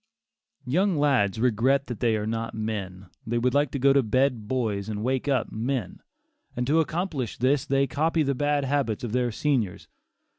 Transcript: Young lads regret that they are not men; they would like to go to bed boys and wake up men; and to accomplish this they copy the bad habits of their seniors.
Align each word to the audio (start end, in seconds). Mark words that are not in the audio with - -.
Young 0.65 0.97
lads 0.97 1.39
regret 1.39 1.85
that 1.85 1.99
they 1.99 2.15
are 2.15 2.25
not 2.25 2.55
men; 2.55 3.05
they 3.27 3.37
would 3.37 3.53
like 3.53 3.69
to 3.69 3.77
go 3.77 3.93
to 3.93 4.01
bed 4.01 4.47
boys 4.47 4.89
and 4.89 5.03
wake 5.03 5.27
up 5.27 5.51
men; 5.51 6.01
and 6.55 6.65
to 6.65 6.79
accomplish 6.79 7.37
this 7.37 7.67
they 7.67 7.85
copy 7.85 8.23
the 8.23 8.33
bad 8.33 8.65
habits 8.65 9.03
of 9.03 9.11
their 9.11 9.31
seniors. 9.31 9.87